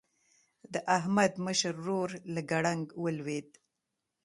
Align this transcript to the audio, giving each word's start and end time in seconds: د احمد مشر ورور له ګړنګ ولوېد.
د 0.73 0.75
احمد 0.97 1.31
مشر 1.45 1.73
ورور 1.83 2.09
له 2.33 2.41
ګړنګ 2.51 2.85
ولوېد. 3.03 3.49